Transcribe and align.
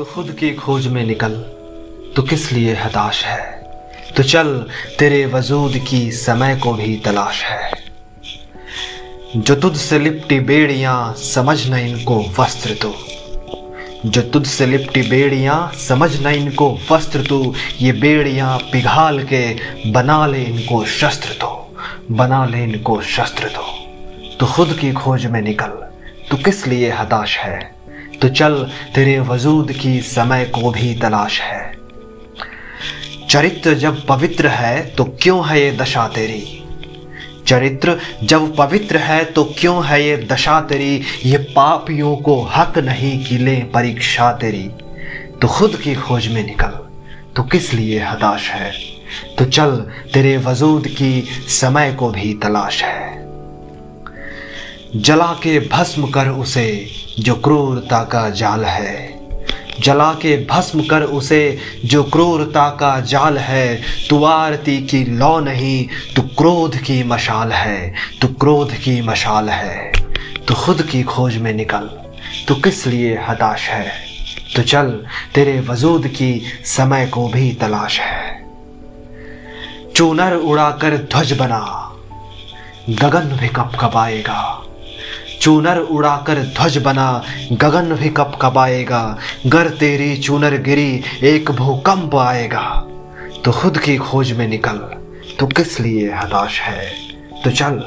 तो 0.00 0.04
खुद 0.04 0.36
की 0.40 0.54
खोज 0.54 0.86
में 0.86 1.04
निकल। 1.04 1.30
तो 2.16 2.22
किस 2.22 2.52
लिए 2.52 2.74
हताश 2.74 3.24
है? 3.24 3.62
तो 4.16 4.22
चल, 4.22 4.66
तेरे 4.98 5.26
वजूद 5.26 5.78
की 5.90 6.12
समय 6.12 6.56
को 6.56 6.72
भी 6.72 6.96
तलाश 6.96 7.42
है। 7.42 7.72
जो 9.36 9.54
तुझ 9.54 9.76
से 9.76 9.98
लिपटी 9.98 10.40
बेड़ियाँ, 10.40 11.14
समझ 11.14 11.70
न 11.70 11.74
इनको 11.74 12.24
वस्त्र 12.38 12.74
तो। 12.74 12.94
जो 14.06 14.22
तुझ 14.22 14.46
से 14.46 14.66
लिपटी 14.66 15.02
बेड़ियाँ, 15.02 15.72
समझ 15.72 16.26
न 16.26 16.26
इनको 16.26 16.78
वस्त्र 16.90 17.26
तो। 17.26 17.54
ये 17.80 17.92
बेड़ियाँ 17.92 18.58
पिघाल 18.58 19.24
के 19.32 19.56
बना 19.90 20.26
ले 20.26 20.42
इनको 20.42 20.84
शस्त्र 20.84 21.28
तो। 21.28 21.76
बना 22.10 22.46
ले 22.46 22.64
इनको 22.64 23.02
शस्त्र 23.02 23.48
तो। 23.48 23.88
तो 24.40 24.46
खुद 24.46 24.78
की 24.80 24.92
खोज 24.92 25.26
में 25.26 25.42
निकल। 25.42 25.86
तो 26.30 26.36
किस 26.36 26.66
लिए 26.66 26.90
हताश 26.90 27.38
है? 27.38 27.79
तो 28.22 28.28
चल, 28.28 28.54
तेरे 28.94 29.18
वजूद 29.20 29.72
की 29.72 30.00
समय 30.00 30.44
को 30.44 30.70
भी 30.70 30.94
तलाश 30.94 31.40
है। 31.40 31.72
चरित्र 33.30 33.74
जब 33.74 34.06
पवित्र 34.06 34.48
है 34.48 34.86
तो 34.86 35.04
क्यों 35.22 35.48
है 35.48 35.60
ये 35.60 35.70
दशा 35.72 36.06
तेरी? 36.08 36.64
चरित्र 37.46 37.96
जब 38.22 38.56
पवित्र 38.56 38.96
है 38.96 39.24
तो 39.24 39.44
क्यों 39.58 39.84
है 39.86 40.02
ये 40.04 40.16
दशा 40.16 40.60
तेरी? 40.60 41.02
ये 41.24 41.38
पापियों 41.56 42.16
को 42.16 42.40
हक 42.42 42.78
नहीं 42.78 43.24
कि 43.24 43.38
ले 43.38 43.56
परीक्षा 43.56 44.32
तेरी। 44.32 44.68
तो 45.42 45.48
खुद 45.48 45.76
की 45.76 45.94
खोज 45.94 46.26
में 46.28 46.44
निकल 46.46 46.78
तो 47.36 47.42
किस 47.42 47.72
लिए 47.74 48.00
हताश 48.00 48.48
है? 48.50 48.72
तो 49.38 49.44
चल, 49.44 49.76
तेरे 50.14 50.36
वजूद 50.36 50.88
की 50.88 51.22
समय 51.48 51.92
को 51.92 52.10
भी 52.10 52.34
तलाश 52.34 52.82
है। 52.82 53.09
जला 54.96 55.26
के 55.26 55.60
भस्म 55.60 56.10
कर 56.10 56.28
उसे, 56.28 56.86
जो 57.18 57.34
क्रूरता 57.34 58.04
का 58.04 58.30
जाल 58.30 58.64
है। 58.64 59.20
जला 59.80 60.12
के 60.12 60.46
भस्म 60.46 60.82
कर 60.82 61.02
उसे, 61.02 61.58
जो 61.84 62.04
क्रूरता 62.04 62.70
का 62.70 63.00
जाल 63.00 63.38
है। 63.38 63.82
तू 64.10 64.24
आरती 64.24 64.86
की 64.86 65.04
लौ 65.04 65.40
नहीं, 65.40 65.88
तू 66.16 66.22
क्रोध 66.22 66.76
की 66.76 67.04
मशाल 67.04 67.52
है। 67.52 67.94
तू 68.22 68.28
क्रोध 68.28 68.72
की 68.72 69.02
मशाल 69.02 69.48
है। 69.48 69.92
तू 70.48 70.54
खुद 70.54 70.82
की 70.82 71.02
खोज 71.02 71.36
में 71.36 71.52
निकल, 71.52 71.90
तू 72.48 72.54
किस 72.54 72.86
लिए 72.86 73.18
हताश 73.28 73.68
है? 73.68 73.92
तो 74.56 74.62
चल, 74.62 75.06
तेरे 75.34 75.60
वजूद 75.60 76.06
की 76.06 76.42
समय 76.64 77.06
को 77.06 77.28
भी 77.28 77.52
तलाश 77.52 78.00
है। 78.00 78.46
चूनर 79.96 80.32
उड़ाकर 80.32 80.96
ध्वज 80.96 81.32
बना, 81.32 81.92
गगन 82.90 83.36
भी 83.36 83.48
कप 83.48 83.72
कपाएगा 83.80 84.59
चूनर 85.40 85.78
उड़ाकर 85.78 86.34
ध्वज 86.34 86.76
बना, 86.78 87.22
गगन 87.52 87.94
भी 87.94 88.08
कप 88.08 88.38
कपाएगा। 88.42 89.18
गर 89.46 89.68
तेरी 89.70 90.16
चूनर 90.16 90.56
गिरी, 90.56 91.02
एक 91.22 91.50
भूकंप 91.50 92.14
आएगा। 92.14 92.86
तो 93.44 93.52
खुद 93.52 93.78
की 93.78 93.96
खोज 93.96 94.32
में 94.32 94.48
निकल 94.48 94.78
तो 95.38 95.46
किस 95.46 95.80
लिए 95.80 96.12
हताश 96.12 96.60
है? 96.60 96.90
तो 97.44 97.50
चल, 97.50 97.78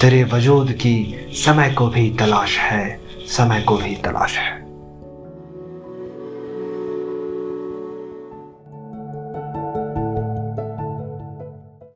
तेरे 0.00 0.24
वजूद 0.24 0.72
की 0.72 1.26
समय 1.32 1.70
को 1.70 1.86
भी 1.86 2.10
तलाश 2.10 2.58
है, 2.58 3.00
समय 3.28 3.60
को 3.60 3.76
भी 3.76 3.94
तलाश 3.94 4.36
है। 4.36 4.63